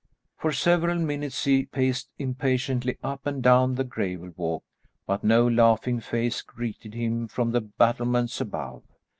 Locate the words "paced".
1.67-2.09